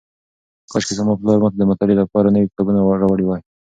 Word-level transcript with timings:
کاشکې 0.71 0.93
زما 0.99 1.13
پلار 1.19 1.37
ماته 1.43 1.57
د 1.59 1.63
مطالعې 1.71 1.97
لپاره 2.01 2.33
نوي 2.35 2.47
کتابونه 2.49 2.79
راوړي 3.01 3.25
وای. 3.25 3.41